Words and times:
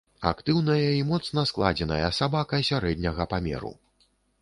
Актыўная 0.29 0.87
і 0.99 1.03
моцна 1.09 1.45
складзеная 1.51 2.09
сабака 2.23 2.65
сярэдняга 2.73 3.31
памеру. 3.37 3.73